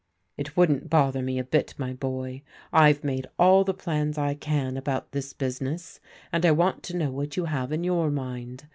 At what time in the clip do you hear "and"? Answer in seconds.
6.31-6.43